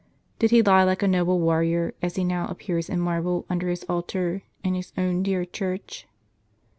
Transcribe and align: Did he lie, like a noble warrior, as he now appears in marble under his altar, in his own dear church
Did 0.39 0.49
he 0.49 0.63
lie, 0.63 0.83
like 0.83 1.03
a 1.03 1.07
noble 1.07 1.39
warrior, 1.39 1.93
as 2.01 2.15
he 2.15 2.23
now 2.23 2.47
appears 2.47 2.89
in 2.89 2.99
marble 2.99 3.45
under 3.51 3.69
his 3.69 3.83
altar, 3.83 4.41
in 4.63 4.73
his 4.73 4.91
own 4.97 5.21
dear 5.21 5.45
church 5.45 6.07